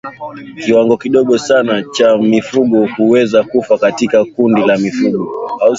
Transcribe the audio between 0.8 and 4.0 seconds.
kidogo sana cha mifugo huweza kufa